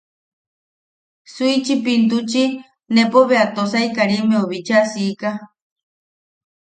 Suichipintuchi 1.33 2.43
nepo 2.93 3.19
bea 3.29 3.45
Tosai 3.55 3.87
Karimmeu 3.95 4.45
bicha 4.51 4.77
siika. 4.91 5.31